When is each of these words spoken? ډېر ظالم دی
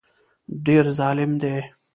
ډېر 0.65 0.85
ظالم 0.99 1.31
دی 1.41 1.55